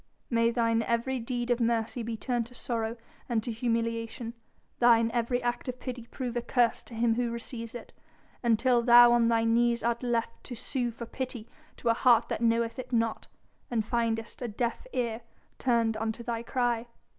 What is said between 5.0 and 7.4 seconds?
every act of pity prove a curse to him who